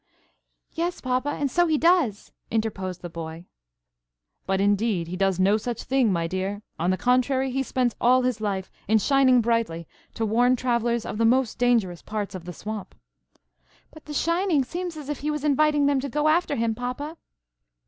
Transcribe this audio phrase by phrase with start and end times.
[0.71, 3.45] '""Yes, papa, and so he does," interposed the Boy.
[4.47, 8.41] "But, indeed, he does no such thing, my dear,–on the contrary, he spends all his
[8.41, 12.95] life in shining brightly to warn travellers of the most dangerous parts of the swamp."
[13.93, 17.15] "But the shining seems as if he was inviting them to go after him, papa."